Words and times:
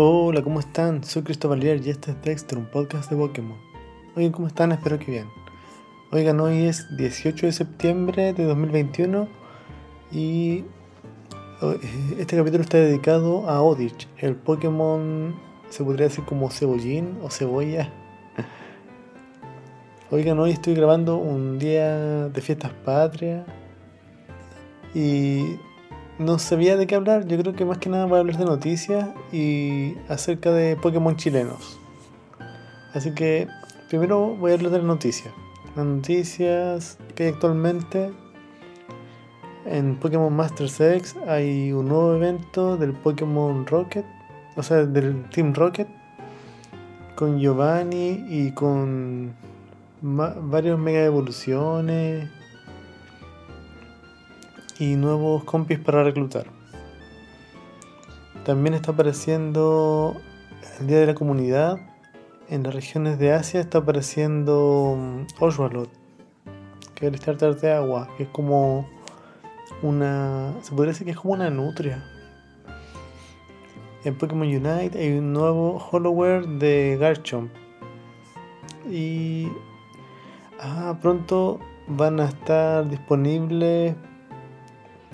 Hola, 0.00 0.42
¿cómo 0.42 0.60
están? 0.60 1.02
Soy 1.02 1.24
Cristóbal 1.24 1.58
Lier 1.58 1.84
y 1.84 1.90
este 1.90 2.12
es 2.12 2.22
Dexter, 2.22 2.56
un 2.56 2.66
podcast 2.66 3.10
de 3.10 3.16
Pokémon. 3.16 3.58
Oigan, 4.14 4.30
¿cómo 4.30 4.46
están? 4.46 4.70
Espero 4.70 4.96
que 4.96 5.10
bien. 5.10 5.26
Oigan, 6.12 6.38
hoy 6.38 6.66
es 6.66 6.96
18 6.96 7.46
de 7.46 7.50
septiembre 7.50 8.32
de 8.32 8.44
2021 8.44 9.26
y 10.12 10.64
eh, 11.62 11.80
este 12.16 12.36
capítulo 12.36 12.62
está 12.62 12.78
dedicado 12.78 13.50
a 13.50 13.60
Odich, 13.60 14.06
el 14.18 14.36
Pokémon, 14.36 15.34
se 15.68 15.82
podría 15.82 16.06
decir 16.06 16.24
como 16.24 16.48
cebollín 16.48 17.18
o 17.20 17.28
cebolla. 17.28 17.92
Oigan, 20.12 20.38
hoy 20.38 20.52
estoy 20.52 20.76
grabando 20.76 21.16
un 21.16 21.58
día 21.58 22.28
de 22.28 22.40
fiestas 22.40 22.70
patrias 22.84 23.44
y 24.94 25.56
no 26.18 26.38
sabía 26.38 26.76
de 26.76 26.86
qué 26.86 26.94
hablar. 26.94 27.26
Yo 27.26 27.38
creo 27.38 27.54
que 27.54 27.64
más 27.64 27.78
que 27.78 27.88
nada 27.88 28.06
voy 28.06 28.16
a 28.16 28.20
hablar 28.20 28.36
de 28.36 28.44
noticias 28.44 29.08
y 29.32 29.94
acerca 30.08 30.50
de 30.50 30.76
Pokémon 30.76 31.16
chilenos. 31.16 31.78
Así 32.92 33.12
que 33.12 33.46
primero 33.88 34.36
voy 34.36 34.52
a 34.52 34.54
hablar 34.54 34.72
de 34.72 34.78
las 34.78 34.86
noticias. 34.86 35.32
Las 35.76 35.86
noticias 35.86 36.98
que 37.14 37.24
hay 37.24 37.28
actualmente 37.30 38.10
en 39.64 39.96
Pokémon 39.96 40.34
Masters 40.34 40.80
X 40.80 41.16
hay 41.26 41.72
un 41.72 41.88
nuevo 41.88 42.14
evento 42.14 42.76
del 42.76 42.92
Pokémon 42.92 43.66
Rocket, 43.66 44.04
o 44.56 44.62
sea, 44.62 44.84
del 44.84 45.28
Team 45.30 45.54
Rocket, 45.54 45.88
con 47.14 47.38
Giovanni 47.38 48.24
y 48.28 48.52
con 48.52 49.34
varios 50.00 50.78
mega 50.78 51.04
evoluciones 51.04 52.28
y 54.78 54.96
nuevos 54.96 55.44
compis 55.44 55.78
para 55.78 56.04
reclutar. 56.04 56.46
También 58.44 58.74
está 58.74 58.92
apareciendo 58.92 60.16
el 60.80 60.86
Día 60.86 61.00
de 61.00 61.06
la 61.06 61.14
Comunidad. 61.14 61.78
En 62.48 62.62
las 62.62 62.74
regiones 62.74 63.18
de 63.18 63.32
Asia 63.32 63.60
está 63.60 63.78
apareciendo 63.78 64.96
mm, 64.96 65.42
Oswalot, 65.42 65.90
que 66.94 67.06
es 67.06 67.12
el 67.12 67.18
starter 67.18 67.56
de 67.56 67.72
agua, 67.72 68.08
que 68.16 68.22
es 68.22 68.28
como 68.30 68.88
una. 69.82 70.54
Se 70.62 70.70
podría 70.70 70.92
decir 70.92 71.04
que 71.04 71.10
es 71.10 71.18
como 71.18 71.34
una 71.34 71.50
nutria. 71.50 72.04
En 74.04 74.16
Pokémon 74.16 74.46
Unite 74.46 74.98
hay 74.98 75.18
un 75.18 75.32
nuevo 75.32 75.78
Holloware 75.78 76.46
de 76.46 76.96
Garchomp. 76.98 77.50
Y. 78.90 79.48
Ah, 80.60 80.96
pronto 81.02 81.60
van 81.86 82.18
a 82.20 82.26
estar 82.26 82.88
disponibles 82.88 83.94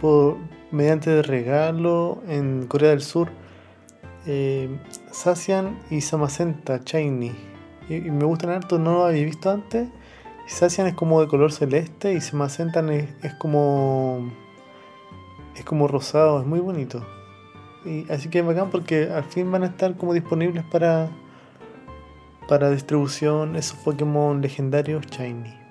por, 0.04 0.36
mediante 0.70 1.22
regalo 1.22 2.22
en 2.28 2.66
Corea 2.66 2.90
del 2.90 3.00
Sur. 3.00 3.30
Eh, 4.26 4.68
y 5.90 6.00
Samacenta 6.02 6.82
Shiny. 6.84 7.32
Y, 7.88 8.00
me 8.10 8.26
gustan 8.26 8.50
harto, 8.50 8.78
no 8.78 8.92
lo 8.92 9.04
había 9.06 9.24
visto 9.24 9.50
antes. 9.50 9.88
Sacian 10.46 10.88
es 10.88 10.94
como 10.94 11.22
de 11.22 11.28
color 11.28 11.52
celeste 11.52 12.12
y 12.12 12.20
Samacentan 12.20 12.90
es, 12.90 13.08
es 13.22 13.32
como. 13.36 14.30
es 15.56 15.64
como 15.64 15.88
rosado, 15.88 16.38
es 16.38 16.46
muy 16.46 16.60
bonito. 16.60 17.02
Y, 17.86 18.10
así 18.12 18.28
que 18.28 18.40
es 18.40 18.46
bacán 18.46 18.68
porque 18.70 19.10
al 19.10 19.24
fin 19.24 19.50
van 19.50 19.62
a 19.62 19.68
estar 19.68 19.96
como 19.96 20.12
disponibles 20.12 20.64
para. 20.64 21.08
para 22.46 22.70
distribución 22.70 23.56
esos 23.56 23.78
Pokémon 23.78 24.42
legendarios 24.42 25.06
Shiny. 25.06 25.63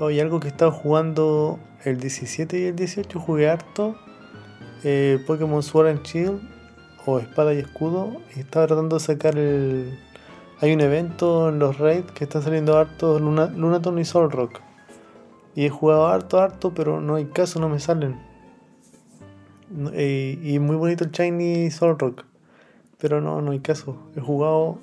Hoy 0.00 0.18
algo 0.18 0.40
que 0.40 0.48
he 0.48 0.50
estado 0.50 0.72
jugando 0.72 1.60
el 1.84 2.00
17 2.00 2.58
y 2.58 2.64
el 2.64 2.74
18 2.74 3.20
jugué 3.20 3.48
harto 3.48 3.94
eh, 4.82 5.22
Pokémon 5.24 5.62
Sword 5.62 5.86
and 5.86 6.02
Shield 6.02 6.40
o 7.06 7.20
Espada 7.20 7.54
y 7.54 7.58
Escudo 7.58 8.20
estaba 8.34 8.66
tratando 8.66 8.96
de 8.96 9.00
sacar 9.00 9.38
el... 9.38 9.96
Hay 10.60 10.72
un 10.72 10.80
evento 10.80 11.48
en 11.48 11.60
los 11.60 11.78
raids 11.78 12.10
que 12.10 12.24
están 12.24 12.42
saliendo 12.42 12.76
harto 12.76 13.20
Luna, 13.20 13.46
Lunaton 13.46 13.96
y 14.00 14.04
Solrock. 14.04 14.60
Y 15.54 15.66
he 15.66 15.70
jugado 15.70 16.08
harto, 16.08 16.40
harto, 16.40 16.74
pero 16.74 17.00
no 17.00 17.14
hay 17.14 17.26
caso, 17.26 17.60
no 17.60 17.68
me 17.68 17.78
salen. 17.78 18.18
Eh, 19.92 20.40
y 20.42 20.58
muy 20.58 20.74
bonito 20.74 21.04
el 21.04 21.12
Shiny 21.12 21.70
Solrock. 21.70 22.24
Pero 22.98 23.20
no, 23.20 23.40
no 23.40 23.52
hay 23.52 23.60
caso. 23.60 23.96
He 24.16 24.20
jugado... 24.20 24.78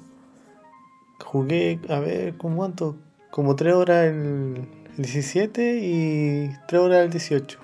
Jugué, 1.26 1.80
a 1.90 2.00
ver, 2.00 2.38
¿con 2.38 2.56
cuánto? 2.56 2.96
Como 3.30 3.56
3 3.56 3.74
horas 3.76 4.06
el 4.08 4.68
17 4.98 5.78
y 5.78 6.56
3 6.68 6.82
horas 6.82 7.06
el 7.06 7.12
18. 7.12 7.60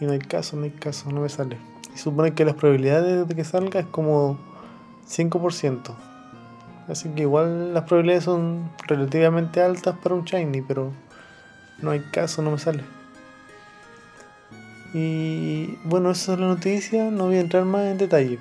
Y 0.00 0.04
no 0.04 0.12
hay 0.12 0.18
caso, 0.18 0.56
no 0.56 0.64
hay 0.64 0.70
caso, 0.70 1.10
no 1.10 1.20
me 1.20 1.28
sale. 1.28 1.58
Y 1.94 1.98
supone 1.98 2.34
que 2.34 2.44
las 2.44 2.54
probabilidades 2.54 3.28
de 3.28 3.34
que 3.34 3.44
salga 3.44 3.80
es 3.80 3.86
como 3.86 4.38
5%. 5.08 5.94
Así 6.88 7.08
que 7.10 7.22
igual 7.22 7.72
las 7.72 7.84
probabilidades 7.84 8.24
son 8.24 8.70
relativamente 8.86 9.62
altas 9.62 9.96
para 10.02 10.14
un 10.14 10.24
shiny, 10.24 10.62
pero 10.62 10.92
no 11.80 11.90
hay 11.90 12.00
caso, 12.00 12.42
no 12.42 12.50
me 12.50 12.58
sale. 12.58 12.82
Y 14.92 15.78
bueno, 15.84 16.10
esa 16.10 16.34
es 16.34 16.40
la 16.40 16.46
noticia, 16.46 17.10
no 17.10 17.26
voy 17.26 17.36
a 17.36 17.40
entrar 17.40 17.64
más 17.64 17.86
en 17.86 17.98
detalle. 17.98 18.38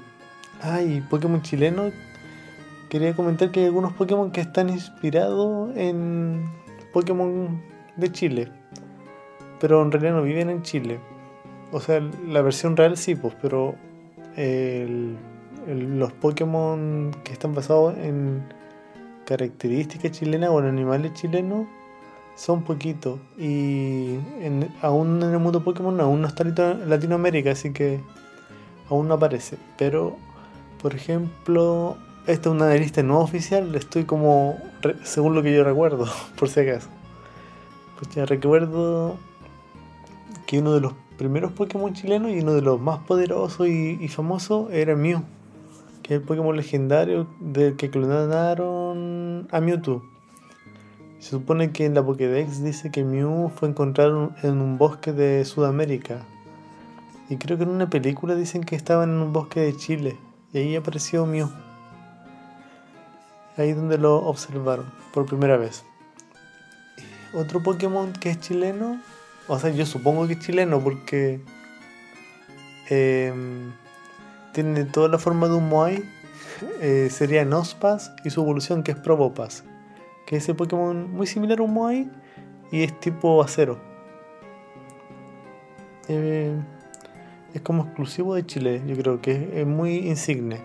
Ay, 0.62 1.02
Pokémon 1.10 1.42
chileno. 1.42 1.92
Quería 2.90 3.16
comentar 3.16 3.52
que 3.52 3.62
hay 3.62 3.68
algunos 3.68 3.94
Pokémon 3.94 4.32
que 4.32 4.42
están 4.42 4.70
inspirados 4.70 5.76
en 5.78 6.50
Pokémon 6.94 7.62
de 7.98 8.12
Chile. 8.12 8.52
Pero 9.60 9.82
en 9.82 9.92
realidad 9.92 10.14
no 10.14 10.24
viven 10.24 10.50
en 10.50 10.64
Chile. 10.64 11.00
O 11.72 11.80
sea, 11.80 12.02
la 12.28 12.42
versión 12.42 12.76
real 12.76 12.98
sí, 12.98 13.16
pues, 13.16 13.36
pero 13.42 13.76
los 15.68 16.14
Pokémon 16.14 17.12
que 17.24 17.34
están 17.34 17.54
basados 17.54 17.98
en 17.98 18.44
características 19.26 20.12
chilenas 20.12 20.50
o 20.50 20.60
en 20.60 20.66
animales 20.66 21.14
chilenos 21.14 21.68
son 22.36 22.64
poquitos. 22.64 23.20
Y 23.38 24.18
aún 24.82 25.22
en 25.22 25.32
el 25.32 25.40
mundo 25.40 25.64
Pokémon 25.64 26.00
aún 26.02 26.22
no 26.22 26.28
está 26.28 26.44
en 26.44 26.90
Latinoamérica, 26.90 27.52
así 27.52 27.72
que 27.72 28.00
aún 28.90 29.08
no 29.08 29.14
aparece. 29.14 29.58
Pero, 29.78 30.18
por 30.82 30.96
ejemplo, 30.96 31.98
esta 32.28 32.50
es 32.50 32.56
una 32.56 32.74
lista 32.76 33.02
no 33.02 33.20
oficial, 33.20 33.74
estoy 33.74 34.04
como, 34.04 34.58
según 35.04 35.34
lo 35.34 35.42
que 35.42 35.56
yo 35.56 35.64
recuerdo, 35.64 36.06
por 36.38 36.50
si 36.50 36.60
acaso. 36.60 36.88
Pues 37.98 38.14
ya 38.16 38.26
recuerdo 38.26 39.18
que 40.46 40.60
uno 40.60 40.74
de 40.74 40.82
los 40.82 40.94
primeros 41.18 41.52
Pokémon 41.52 41.94
chilenos 41.94 42.32
y 42.32 42.40
uno 42.40 42.54
de 42.54 42.62
los 42.62 42.80
más 42.80 43.00
poderosos 43.00 43.68
y, 43.68 44.08
famosos 44.08 44.72
era 44.72 44.96
Mew, 44.96 45.24
que 46.04 46.16
es 46.16 46.22
el 46.22 46.26
Pokémon 46.26 46.56
legendario 46.56 47.28
del 47.40 47.76
que 47.76 47.90
clonaron 47.90 49.48
a 49.52 49.60
Mewtwo. 49.60 50.04
Se 51.20 51.32
supone 51.32 51.72
que 51.72 51.86
en 51.86 51.94
la 51.94 52.04
Pokédex 52.04 52.64
dice 52.64 52.92
que 52.92 53.04
Mew 53.04 53.50
fue 53.56 53.70
encontrado 53.70 54.32
en 54.42 54.62
un 54.62 54.78
bosque 54.80 55.14
de 55.14 55.46
Sudamérica. 55.46 56.26
Y 57.30 57.38
creo 57.38 57.58
que 57.58 57.64
en 57.64 57.70
una 57.70 57.90
película 57.90 58.34
dicen 58.34 58.64
que 58.64 58.76
estaba 58.76 59.04
en 59.04 59.12
un 59.12 59.32
bosque 59.32 59.60
de 59.60 59.76
Chile. 59.76 60.18
Y 60.52 60.58
ahí 60.58 60.76
apareció 60.76 61.28
Mew 61.28 61.50
ahí 63.58 63.74
donde 63.74 63.98
lo 63.98 64.18
observaron 64.18 64.86
por 65.14 65.26
primera 65.26 65.58
vez. 65.58 65.84
Otro 67.34 67.64
Pokémon 67.64 68.14
que 68.14 68.30
es 68.30 68.40
chileno, 68.40 69.02
o 69.48 69.58
sea, 69.60 69.70
yo 69.70 69.86
supongo 69.86 70.28
que 70.28 70.34
es 70.34 70.40
chileno 70.40 70.80
porque 70.82 71.42
em, 72.90 73.72
tiene 74.54 74.84
toda 74.86 75.08
la 75.08 75.18
forma 75.18 75.48
de 75.48 75.56
un 75.56 75.70
Moai, 75.70 76.04
eh, 76.82 77.08
sería 77.10 77.46
Nospas 77.46 78.12
y 78.26 78.30
su 78.30 78.42
evolución 78.42 78.84
que 78.84 78.92
es 78.92 78.98
Probopas, 78.98 79.64
que 80.26 80.38
es 80.38 80.44
ese 80.44 80.54
Pokémon 80.54 81.12
muy 81.12 81.26
similar 81.26 81.60
a 81.60 81.64
un 81.64 81.74
Moai 81.74 82.12
y 82.72 82.84
es 82.84 83.00
tipo 83.00 83.42
acero. 83.42 83.80
Eh, 86.08 86.54
es 87.54 87.62
como 87.62 87.84
exclusivo 87.84 88.36
de 88.36 88.46
Chile, 88.46 88.82
yo 88.86 88.96
creo 88.98 89.22
que 89.22 89.62
es 89.62 89.68
muy 89.68 89.98
insigne. 90.08 90.60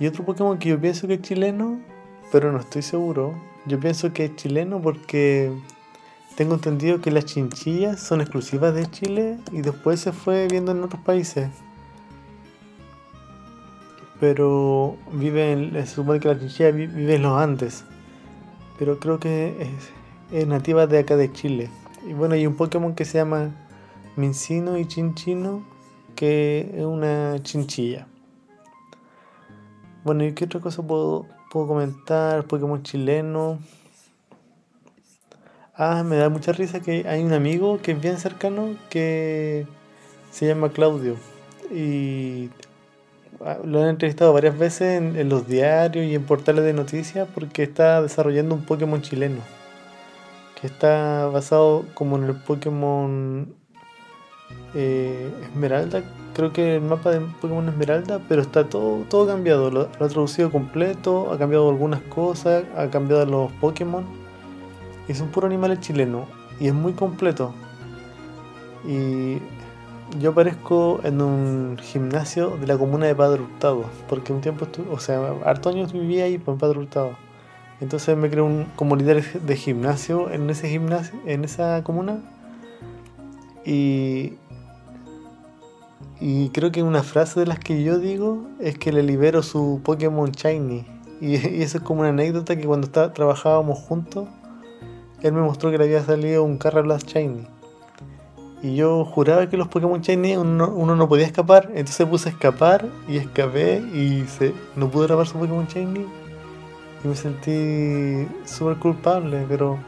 Y 0.00 0.06
otro 0.06 0.24
Pokémon 0.24 0.58
que 0.58 0.70
yo 0.70 0.80
pienso 0.80 1.06
que 1.06 1.14
es 1.14 1.22
chileno, 1.22 1.80
pero 2.30 2.50
no 2.52 2.58
estoy 2.58 2.82
seguro. 2.82 3.34
Yo 3.66 3.78
pienso 3.78 4.12
que 4.12 4.24
es 4.26 4.36
chileno 4.36 4.80
porque 4.80 5.52
tengo 6.34 6.54
entendido 6.54 7.00
que 7.00 7.10
las 7.10 7.26
chinchillas 7.26 8.00
son 8.00 8.20
exclusivas 8.20 8.74
de 8.74 8.90
Chile 8.90 9.38
y 9.52 9.60
después 9.60 10.00
se 10.00 10.12
fue 10.12 10.48
viendo 10.48 10.72
en 10.72 10.82
otros 10.82 11.02
países. 11.02 11.48
Pero 14.18 14.96
vive 15.12 15.52
en, 15.52 15.72
se 15.74 15.94
supone 15.94 16.20
que 16.20 16.28
la 16.28 16.38
chinchilla 16.38 16.70
vive 16.70 17.14
en 17.14 17.22
los 17.22 17.40
Andes. 17.40 17.84
Pero 18.78 18.98
creo 18.98 19.20
que 19.20 19.54
es, 19.60 20.40
es 20.40 20.46
nativa 20.46 20.86
de 20.86 21.00
acá 21.00 21.16
de 21.16 21.30
Chile. 21.32 21.68
Y 22.08 22.14
bueno, 22.14 22.34
hay 22.34 22.46
un 22.46 22.56
Pokémon 22.56 22.94
que 22.94 23.04
se 23.04 23.18
llama 23.18 23.50
Mincino 24.16 24.78
y 24.78 24.86
Chinchino, 24.86 25.62
que 26.16 26.72
es 26.76 26.84
una 26.84 27.36
chinchilla. 27.42 28.06
Bueno, 30.04 30.24
¿y 30.24 30.32
qué 30.32 30.46
otra 30.46 30.58
cosa 30.60 30.82
puedo, 30.82 31.26
puedo 31.50 31.68
comentar? 31.68 32.44
Pokémon 32.44 32.82
chileno. 32.82 33.60
Ah, 35.76 36.02
me 36.04 36.16
da 36.16 36.28
mucha 36.28 36.52
risa 36.52 36.80
que 36.80 37.06
hay 37.08 37.22
un 37.22 37.32
amigo 37.32 37.80
que 37.80 37.92
es 37.92 38.00
bien 38.00 38.18
cercano 38.18 38.74
que 38.90 39.64
se 40.32 40.46
llama 40.46 40.70
Claudio. 40.70 41.16
Y 41.70 42.50
ah, 43.44 43.58
lo 43.64 43.80
han 43.80 43.90
entrevistado 43.90 44.32
varias 44.32 44.58
veces 44.58 45.00
en, 45.00 45.28
los 45.28 45.46
diarios 45.46 46.04
y 46.04 46.16
en 46.16 46.24
portales 46.24 46.64
de 46.64 46.72
noticias 46.72 47.28
porque 47.32 47.62
está 47.62 48.02
desarrollando 48.02 48.56
un 48.56 48.64
Pokémon 48.64 49.02
chileno. 49.02 49.40
Que 50.60 50.66
está 50.66 51.26
basado 51.26 51.84
como 51.94 52.16
en 52.16 52.24
el 52.24 52.34
Pokémon 52.34 53.54
eh, 54.74 55.30
Esmeralda. 55.42 56.02
Creo 56.34 56.52
que 56.52 56.76
el 56.76 56.82
mapa 56.82 57.10
de 57.10 57.20
Pokémon 57.20 57.68
Esmeralda, 57.68 58.20
pero 58.28 58.42
está 58.42 58.68
todo, 58.68 59.04
todo 59.08 59.26
cambiado. 59.26 59.70
Lo, 59.70 59.82
ha 59.82 60.08
traducido 60.08 60.50
completo, 60.50 61.30
ha 61.32 61.38
cambiado 61.38 61.68
algunas 61.68 62.00
cosas, 62.02 62.64
ha 62.76 62.88
cambiado 62.88 63.26
los 63.26 63.52
Pokémon. 63.52 64.04
Es 65.08 65.20
un 65.20 65.28
puro 65.28 65.46
animal 65.46 65.78
chileno 65.80 66.26
y 66.58 66.68
es 66.68 66.74
muy 66.74 66.92
completo. 66.92 67.52
Y 68.86 69.38
yo 70.20 70.30
aparezco 70.30 71.00
en 71.04 71.20
un 71.20 71.78
gimnasio 71.78 72.56
de 72.56 72.66
la 72.66 72.76
comuna 72.76 73.06
de 73.06 73.14
Padre 73.14 73.42
Hurtado, 73.42 73.84
porque 74.08 74.32
un 74.32 74.40
tiempo 74.40 74.66
o 74.90 74.98
sea, 74.98 75.34
harto 75.44 75.68
años 75.68 75.92
vivía 75.92 76.24
ahí 76.24 76.34
en 76.34 76.58
Padre 76.58 76.78
Hurtado. 76.78 77.16
Entonces 77.80 78.16
me 78.16 78.30
creo 78.30 78.44
un, 78.46 78.66
como 78.76 78.94
líder 78.94 79.40
de 79.40 79.56
gimnasio 79.56 80.30
en 80.30 80.48
ese 80.50 80.68
gimnasio, 80.68 81.18
en 81.26 81.44
esa 81.44 81.82
comuna. 81.82 82.20
Y, 83.64 84.34
y 86.20 86.50
creo 86.50 86.70
que 86.70 86.82
una 86.82 87.02
frase 87.02 87.40
de 87.40 87.46
las 87.46 87.58
que 87.58 87.82
yo 87.82 87.98
digo 87.98 88.46
es 88.60 88.78
que 88.78 88.92
le 88.92 89.02
libero 89.02 89.42
su 89.42 89.80
Pokémon 89.84 90.30
Shiny. 90.30 90.86
Y, 91.22 91.36
eso 91.36 91.78
es 91.78 91.84
como 91.84 92.00
una 92.00 92.08
anécdota 92.08 92.56
que 92.56 92.66
cuando 92.66 92.88
está, 92.88 93.12
trabajábamos 93.12 93.78
juntos, 93.78 94.28
él 95.22 95.32
me 95.32 95.40
mostró 95.40 95.70
que 95.70 95.78
le 95.78 95.84
había 95.84 96.02
salido 96.02 96.42
un 96.42 96.58
Blast 96.58 97.06
Shiny. 97.06 97.46
Y 98.60 98.74
yo 98.74 99.04
juraba 99.04 99.48
que 99.48 99.56
los 99.56 99.68
Pokémon 99.68 100.00
Shiny 100.00 100.36
uno, 100.36 100.96
no 100.96 101.08
podía 101.08 101.26
escapar. 101.26 101.70
Entonces 101.74 102.06
puse 102.08 102.28
a 102.28 102.32
escapar 102.32 102.88
y 103.08 103.18
escapé 103.18 103.78
y 103.78 104.24
se, 104.26 104.52
no 104.74 104.90
pude 104.90 105.04
atrapar 105.04 105.28
su 105.28 105.38
Pokémon 105.38 105.66
Shiny. 105.66 106.06
Y 107.04 107.08
me 107.08 107.14
sentí 107.14 108.28
súper 108.44 108.78
culpable, 108.78 109.44
pero 109.48 109.78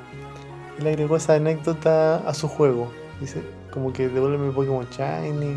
él 0.78 0.86
agregó 0.86 1.16
esa 1.16 1.34
anécdota 1.34 2.16
a 2.16 2.34
su 2.34 2.48
juego. 2.48 2.92
Dice, 3.20 3.42
como 3.72 3.92
que 3.92 4.08
devuelve 4.08 4.38
mi 4.38 4.52
Pokémon 4.52 4.86
Shiny, 4.90 5.54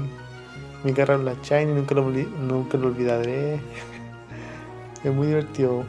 mi 0.83 0.93
carrera 0.93 1.35
Shiny, 1.41 1.73
nunca 1.73 1.95
lo, 1.95 2.09
nunca 2.09 2.77
lo 2.77 2.87
olvidaré. 2.87 3.59
es 5.03 5.13
muy 5.13 5.27
divertido. 5.27 5.83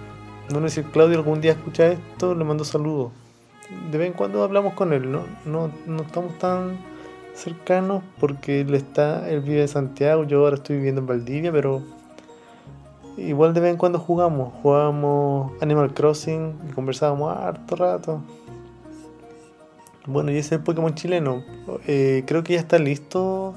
No 0.52 0.61
sé 0.69 0.82
si 0.82 0.88
Claudio 0.88 1.19
algún 1.19 1.40
día 1.40 1.52
escucha 1.52 1.88
esto, 1.88 2.35
le 2.35 2.44
mando 2.44 2.64
saludos. 2.64 3.12
De 3.90 3.99
vez 3.99 4.08
en 4.08 4.14
cuando 4.14 4.43
hablamos 4.43 4.75
con 4.75 4.93
él, 4.93 5.12
¿no? 5.12 5.25
No, 5.44 5.70
no 5.87 6.02
estamos 6.02 6.38
tan 6.38 6.79
cercanos 7.35 8.02
porque 8.19 8.62
él 8.62 8.75
está, 8.75 9.29
él 9.29 9.40
vive 9.40 9.62
en 9.62 9.69
Santiago, 9.69 10.25
yo 10.25 10.40
ahora 10.40 10.56
estoy 10.56 10.76
viviendo 10.76 11.02
en 11.02 11.06
Valdivia, 11.06 11.52
pero 11.52 11.82
igual 13.17 13.52
de 13.52 13.61
vez 13.61 13.73
en 13.73 13.76
cuando 13.76 13.99
jugamos, 13.99 14.52
jugamos 14.62 15.52
Animal 15.61 15.93
Crossing 15.93 16.55
y 16.69 16.73
conversábamos 16.73 17.37
harto 17.37 17.76
rato. 17.76 18.23
Bueno, 20.06 20.31
y 20.31 20.38
ese 20.38 20.46
es 20.46 20.52
el 20.52 20.61
Pokémon 20.61 20.94
chileno. 20.94 21.44
Eh, 21.87 22.25
creo 22.26 22.43
que 22.43 22.55
ya 22.55 22.61
está 22.61 22.79
listo 22.79 23.55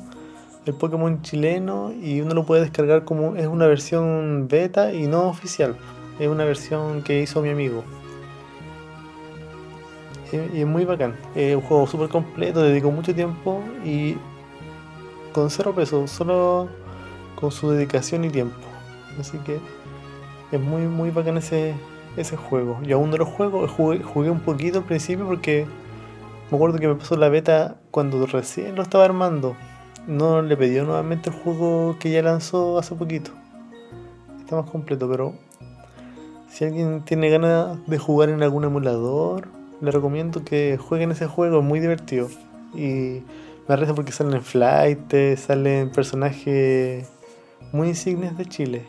el 0.65 0.73
Pokémon 0.73 1.21
chileno 1.21 1.91
y 1.91 2.21
uno 2.21 2.33
lo 2.33 2.45
puede 2.45 2.61
descargar 2.61 3.03
como 3.03 3.35
es 3.35 3.47
una 3.47 3.67
versión 3.67 4.47
beta 4.49 4.93
y 4.93 5.07
no 5.07 5.27
oficial. 5.29 5.75
Es 6.19 6.27
una 6.27 6.45
versión 6.45 7.01
que 7.03 7.21
hizo 7.21 7.41
mi 7.41 7.49
amigo 7.49 7.83
y 10.53 10.61
es 10.61 10.67
muy 10.67 10.85
bacán. 10.85 11.15
Es 11.35 11.55
un 11.55 11.61
juego 11.61 11.87
súper 11.87 12.09
completo, 12.09 12.61
dedico 12.61 12.91
mucho 12.91 13.13
tiempo 13.13 13.61
y 13.83 14.15
con 15.33 15.49
cero 15.49 15.73
pesos, 15.75 16.09
solo 16.11 16.69
con 17.35 17.51
su 17.51 17.71
dedicación 17.71 18.25
y 18.25 18.29
tiempo. 18.29 18.55
Así 19.19 19.37
que 19.39 19.59
es 20.51 20.59
muy, 20.59 20.83
muy 20.83 21.09
bacán 21.09 21.37
ese, 21.37 21.73
ese 22.17 22.37
juego. 22.37 22.79
Yo 22.83 22.97
aún 22.97 23.09
no 23.09 23.17
lo 23.17 23.25
juego, 23.25 23.67
jugué, 23.67 24.01
jugué 24.03 24.29
un 24.29 24.39
poquito 24.39 24.79
al 24.79 24.85
principio 24.85 25.25
porque 25.25 25.65
me 26.49 26.57
acuerdo 26.57 26.77
que 26.79 26.87
me 26.87 26.95
pasó 26.95 27.15
la 27.15 27.29
beta 27.29 27.77
cuando 27.91 28.25
recién 28.25 28.75
lo 28.75 28.83
estaba 28.83 29.05
armando. 29.05 29.55
No 30.07 30.41
le 30.41 30.57
pedí 30.57 30.79
nuevamente 30.81 31.29
el 31.29 31.35
juego 31.35 31.97
que 31.99 32.11
ya 32.11 32.21
lanzó 32.21 32.77
hace 32.77 32.95
poquito. 32.95 33.31
Está 34.39 34.55
más 34.55 34.69
completo, 34.69 35.09
pero 35.09 35.35
si 36.49 36.65
alguien 36.65 37.03
tiene 37.05 37.29
ganas 37.29 37.77
de 37.87 37.97
jugar 37.97 38.29
en 38.29 38.43
algún 38.43 38.63
emulador 38.63 39.47
les 39.81 39.93
recomiendo 39.93 40.45
que 40.45 40.77
jueguen 40.77 41.11
ese 41.11 41.27
juego, 41.27 41.59
es 41.59 41.65
muy 41.65 41.79
divertido. 41.79 42.29
Y 42.75 43.23
me 43.67 43.75
reza 43.75 43.95
porque 43.95 44.11
salen 44.11 44.41
flight, 44.41 45.13
salen 45.37 45.89
personajes 45.89 47.09
muy 47.71 47.89
insignes 47.89 48.37
de 48.37 48.45
Chile. 48.45 48.85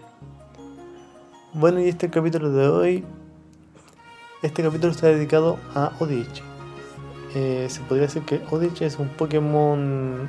Bueno, 1.54 1.80
y 1.80 1.88
este 1.88 2.10
capítulo 2.10 2.50
de 2.52 2.68
hoy, 2.68 3.04
este 4.42 4.62
capítulo 4.62 4.92
está 4.92 5.06
dedicado 5.06 5.58
a 5.74 5.92
Odich. 5.98 6.42
Eh, 7.34 7.66
se 7.70 7.80
podría 7.82 8.06
decir 8.06 8.22
que 8.22 8.42
Odich 8.50 8.82
es 8.82 8.98
un 8.98 9.08
Pokémon, 9.08 10.28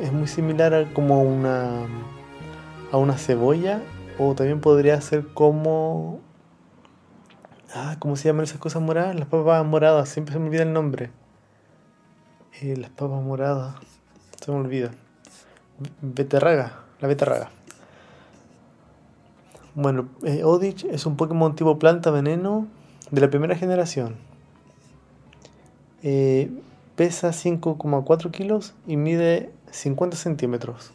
es 0.00 0.12
muy 0.12 0.26
similar 0.26 0.74
a 0.74 0.92
como 0.92 1.22
una, 1.22 1.86
a 2.92 2.96
una 2.96 3.18
cebolla, 3.18 3.80
o 4.18 4.34
también 4.34 4.60
podría 4.60 5.00
ser 5.00 5.26
como 5.28 6.20
Ah, 7.72 7.96
¿cómo 8.00 8.16
se 8.16 8.28
llaman 8.28 8.44
esas 8.44 8.58
cosas 8.58 8.82
moradas? 8.82 9.14
Las 9.14 9.28
papas 9.28 9.64
moradas, 9.64 10.08
siempre 10.08 10.32
se 10.32 10.40
me 10.40 10.46
olvida 10.46 10.62
el 10.62 10.72
nombre. 10.72 11.10
Eh, 12.60 12.76
las 12.76 12.90
papas 12.90 13.22
moradas, 13.22 13.76
se 14.40 14.50
me 14.50 14.58
olvida. 14.58 14.90
Beterraga, 16.02 16.80
la 17.00 17.06
beterraga. 17.06 17.50
Bueno, 19.76 20.08
eh, 20.24 20.42
Odich 20.42 20.84
es 20.84 21.06
un 21.06 21.16
Pokémon 21.16 21.54
tipo 21.54 21.78
planta 21.78 22.10
veneno 22.10 22.66
de 23.12 23.20
la 23.20 23.30
primera 23.30 23.54
generación. 23.54 24.16
Eh, 26.02 26.50
pesa 26.96 27.28
5,4 27.28 28.32
kilos 28.32 28.74
y 28.88 28.96
mide 28.96 29.52
50 29.70 30.16
centímetros. 30.16 30.92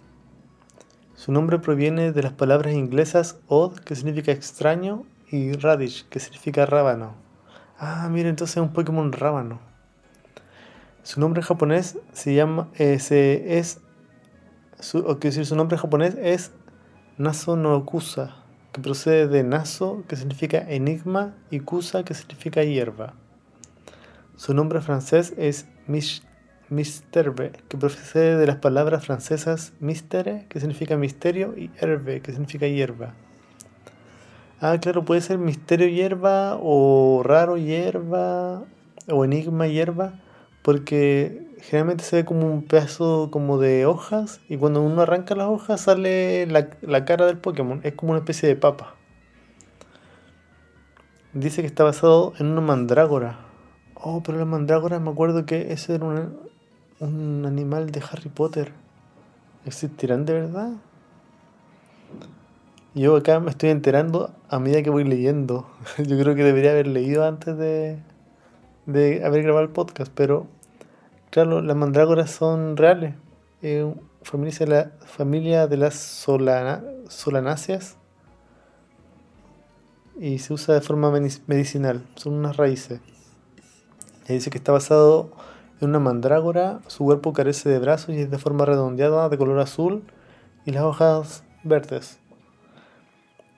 Su 1.15 1.31
nombre 1.31 1.59
proviene 1.59 2.11
de 2.11 2.23
las 2.23 2.33
palabras 2.33 2.73
inglesas 2.73 3.39
odd, 3.47 3.79
que 3.79 3.95
significa 3.95 4.31
extraño, 4.31 5.05
y 5.31 5.53
Radish, 5.53 6.07
que 6.09 6.19
significa 6.19 6.65
rábano. 6.65 7.15
Ah, 7.79 8.07
mira, 8.11 8.29
entonces 8.29 8.57
es 8.57 8.63
un 8.63 8.73
Pokémon 8.73 9.11
rábano. 9.11 9.59
Su 11.03 11.19
nombre 11.19 11.41
japonés 11.41 11.97
se 12.13 12.33
llama. 12.33 12.69
Eh, 12.77 12.99
es. 13.47 13.79
Su, 14.79 14.99
o 14.99 15.15
decir, 15.15 15.45
su 15.45 15.55
nombre 15.55 15.77
japonés 15.77 16.15
es 16.19 16.51
Naso 17.17 17.55
no 17.55 17.85
Kusa, 17.85 18.35
que 18.71 18.81
procede 18.81 19.27
de 19.27 19.43
Naso, 19.43 20.03
que 20.07 20.15
significa 20.15 20.57
enigma, 20.57 21.33
y 21.49 21.61
Kusa, 21.61 22.03
que 22.03 22.13
significa 22.13 22.63
hierba. 22.63 23.13
Su 24.35 24.53
nombre 24.53 24.81
francés 24.81 25.33
es 25.37 25.67
Misterbe, 26.69 27.51
que 27.69 27.77
procede 27.77 28.37
de 28.37 28.47
las 28.47 28.57
palabras 28.57 29.05
francesas 29.05 29.73
mistere, 29.79 30.45
que 30.49 30.59
significa 30.59 30.97
misterio, 30.97 31.53
y 31.57 31.69
herbe, 31.79 32.21
que 32.21 32.31
significa 32.31 32.67
hierba. 32.67 33.13
Ah, 34.61 34.77
claro, 34.81 35.05
puede 35.05 35.21
ser 35.21 35.37
misterio 35.37 35.87
hierba 35.87 36.57
o 36.59 37.21
raro 37.23 37.57
hierba 37.57 38.63
o 39.07 39.25
enigma 39.25 39.67
hierba, 39.67 40.13
porque 40.63 41.45
generalmente 41.61 42.03
se 42.03 42.17
ve 42.17 42.25
como 42.25 42.47
un 42.47 42.63
pedazo 42.63 43.29
como 43.31 43.57
de 43.57 43.85
hojas 43.85 44.39
y 44.49 44.57
cuando 44.57 44.81
uno 44.81 45.01
arranca 45.01 45.35
las 45.35 45.47
hojas 45.47 45.81
sale 45.81 46.47
la, 46.47 47.05
cara 47.05 47.25
del 47.25 47.37
Pokémon, 47.37 47.81
es 47.83 47.93
como 47.93 48.11
una 48.11 48.19
especie 48.19 48.47
de 48.49 48.55
papa. 48.55 48.95
Dice 51.33 51.61
que 51.61 51.67
está 51.67 51.83
basado 51.83 52.33
en 52.39 52.47
una 52.47 52.61
mandrágora. 52.61 53.39
Oh, 53.93 54.23
pero 54.23 54.37
la 54.37 54.45
mandrágora 54.45 54.99
me 54.99 55.09
acuerdo 55.09 55.45
que 55.45 55.73
ese 55.73 55.95
era 55.95 56.05
un, 56.05 56.44
un 56.99 57.45
animal 57.45 57.91
de 57.91 58.03
Harry 58.11 58.29
Potter. 58.29 58.71
¿Existirán 59.65 60.25
de 60.25 60.33
verdad? 60.33 60.71
Yo 62.93 63.15
acá 63.15 63.39
me 63.39 63.49
estoy 63.49 63.69
enterando 63.69 64.33
a 64.47 64.59
medida 64.59 64.83
que 64.83 64.89
voy 64.89 65.03
leyendo. 65.03 65.67
Yo 65.97 66.17
creo 66.19 66.35
que 66.35 66.43
debería 66.43 66.71
haber 66.71 66.87
leído 66.87 67.25
antes 67.25 67.57
de, 67.57 67.99
de 68.85 69.25
haber 69.25 69.43
grabado 69.43 69.65
el 69.65 69.71
podcast, 69.71 70.11
pero 70.15 70.47
claro, 71.29 71.61
las 71.61 71.75
mandrágoras 71.75 72.31
son 72.31 72.77
reales. 72.77 73.15
Eh, 73.61 73.93
familia, 74.21 74.59
de 74.59 74.67
la 74.67 74.91
familia 75.05 75.67
de 75.67 75.77
las 75.77 75.95
solanáceas 75.95 77.97
y 80.19 80.39
se 80.39 80.53
usa 80.53 80.75
de 80.75 80.81
forma 80.81 81.11
medicinal. 81.11 82.05
Son 82.15 82.33
unas 82.33 82.57
raíces. 82.57 82.99
Y 84.27 84.33
dice 84.33 84.49
que 84.49 84.57
está 84.57 84.71
basado 84.71 85.29
en 85.81 85.89
una 85.89 85.99
mandrágora, 85.99 86.79
su 86.87 87.03
cuerpo 87.03 87.33
carece 87.33 87.69
de 87.69 87.79
brazos 87.79 88.15
y 88.15 88.19
es 88.19 88.31
de 88.31 88.37
forma 88.37 88.65
redondeada, 88.65 89.29
de 89.29 89.37
color 89.37 89.59
azul, 89.59 90.03
y 90.65 90.71
las 90.71 90.83
hojas 90.83 91.43
verdes. 91.63 92.19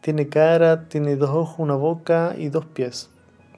Tiene 0.01 0.29
cara, 0.29 0.87
tiene 0.87 1.15
dos 1.15 1.29
ojos, 1.31 1.59
una 1.59 1.75
boca 1.75 2.35
y 2.37 2.49
dos 2.49 2.65
pies, 2.65 3.09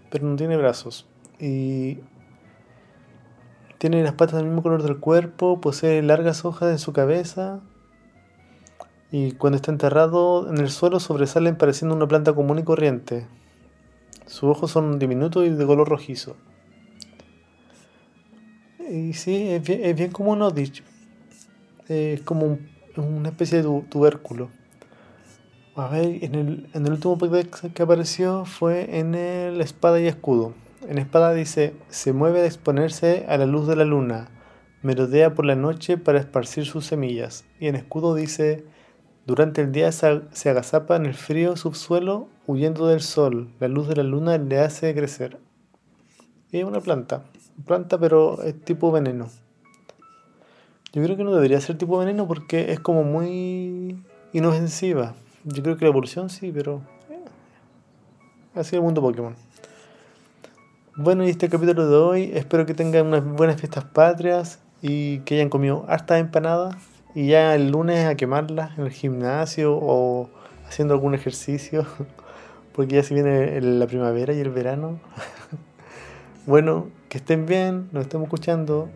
pero 0.10 0.28
no 0.28 0.36
tiene 0.36 0.58
brazos. 0.58 1.08
Y 1.40 2.00
tiene 3.80 4.04
las 4.04 4.14
patas 4.14 4.36
del 4.36 4.46
mismo 4.46 4.62
color 4.62 4.84
del 4.84 5.00
cuerpo, 5.00 5.62
posee 5.62 6.02
largas 6.02 6.44
hojas 6.44 6.70
en 6.70 6.80
su 6.80 6.92
cabeza 6.92 7.62
Y 9.10 9.32
cuando 9.34 9.56
está 9.56 9.72
enterrado 9.72 10.50
en 10.50 10.58
el 10.58 10.70
suelo 10.70 11.00
sobresalen 11.00 11.56
pareciendo 11.56 11.96
una 11.96 12.08
planta 12.08 12.34
común 12.34 12.60
y 12.60 12.64
corriente. 12.64 13.26
Sus 14.28 14.44
ojos 14.44 14.70
son 14.72 15.00
diminutos 15.00 15.46
y 15.48 15.50
de 15.50 15.66
color 15.66 15.88
rojizo. 15.88 16.36
Y 18.90 19.14
sí, 19.14 19.50
es 19.50 19.64
bien, 19.64 19.82
es 19.84 19.96
bien 19.96 20.12
como 20.12 20.32
un 20.32 20.42
Odich. 20.42 20.84
Es 21.88 22.22
como 22.22 22.58
una 22.98 23.30
especie 23.30 23.62
de 23.62 23.82
tubérculo. 23.90 24.50
A 25.76 25.88
ver, 25.88 26.24
en 26.24 26.36
el, 26.36 26.70
en 26.74 26.86
el 26.86 26.94
último 26.94 27.18
podcast 27.18 27.74
que 27.74 27.84
apareció 27.84 28.46
fue 28.46 29.00
en 29.00 29.16
el 29.16 29.62
Espada 29.62 30.00
y 30.00 30.08
Escudo. 30.08 30.54
En 30.88 30.98
Espada 30.98 31.34
dice, 31.34 31.74
se 31.90 32.14
mueve 32.14 32.42
de 32.42 32.48
exponerse 32.48 33.26
a 33.30 33.38
la 33.38 33.46
luz 33.46 33.68
de 33.68 33.76
la 33.76 33.86
luna, 33.86 34.30
merodea 34.82 35.34
por 35.36 35.46
la 35.46 35.56
noche 35.56 35.98
para 35.98 36.20
esparcir 36.20 36.66
sus 36.66 36.86
semillas. 36.86 37.46
Y 37.60 37.68
en 37.68 37.76
Escudo 37.76 38.16
dice, 38.16 38.66
durante 39.26 39.62
el 39.62 39.72
día 39.72 39.92
se 39.92 40.50
agazapa 40.50 40.96
en 40.96 41.06
el 41.06 41.14
frío 41.14 41.56
subsuelo 41.56 42.28
huyendo 42.48 42.88
del 42.88 43.02
sol. 43.02 43.54
La 43.60 43.68
luz 43.68 43.88
de 43.88 43.96
la 43.96 44.04
luna 44.04 44.38
le 44.38 44.60
hace 44.60 44.94
crecer. 44.96 45.38
Y 46.52 46.58
es 46.58 46.66
una 46.66 46.82
planta. 46.82 47.26
Planta 47.66 47.98
pero 47.98 48.42
es 48.44 48.60
tipo 48.64 48.92
veneno. 48.92 49.28
Yo 50.92 51.04
creo 51.04 51.18
que 51.18 51.24
no 51.24 51.34
debería 51.34 51.62
ser 51.62 51.78
tipo 51.78 51.98
veneno 51.98 52.28
porque 52.28 52.72
es 52.72 52.80
como 52.80 53.04
muy 53.04 54.04
inofensiva. 54.34 55.14
Yo 55.44 55.62
creo 55.62 55.78
que 55.78 55.86
la 55.86 55.90
evolución 55.90 56.30
sí, 56.30 56.52
pero. 56.52 56.82
Eh, 57.10 57.20
así 58.56 58.76
el 58.76 58.82
mundo 58.82 59.02
Pokémon. 59.02 59.36
Bueno, 60.96 61.24
y 61.26 61.30
este 61.30 61.48
capítulo 61.48 61.90
de 61.90 61.96
hoy, 61.96 62.32
espero 62.34 62.66
que 62.66 62.74
tengan 62.74 63.08
unas 63.08 63.24
buenas 63.24 63.58
fiestas 63.58 63.86
patrias 63.86 64.60
y 64.82 65.20
que 65.20 65.36
hayan 65.36 65.50
comido 65.50 65.86
hartas 65.88 66.20
empanadas 66.20 66.76
y 67.16 67.28
ya 67.28 67.56
el 67.56 67.72
lunes 67.72 68.06
a 68.06 68.16
quemarlas 68.16 68.78
en 68.78 68.86
el 68.86 68.92
gimnasio 68.92 69.76
o 69.76 70.30
haciendo 70.68 70.94
algún 70.94 71.16
ejercicio, 71.16 71.86
porque 72.74 72.96
ya 72.96 73.04
se 73.04 73.14
viene 73.14 73.62
la 73.62 73.88
primavera 73.88 74.34
y 74.34 74.40
el 74.40 74.50
verano. 74.50 75.00
Bueno, 76.50 76.88
que 77.10 77.20
estén 77.20 77.46
bien, 77.46 77.90
nos 77.92 78.06
estamos 78.06 78.26
escuchando. 78.26 78.90